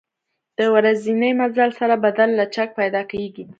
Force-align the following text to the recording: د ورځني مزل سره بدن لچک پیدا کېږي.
د 0.57 0.59
ورځني 0.75 1.31
مزل 1.39 1.69
سره 1.79 1.95
بدن 2.05 2.29
لچک 2.39 2.67
پیدا 2.79 3.01
کېږي. 3.11 3.43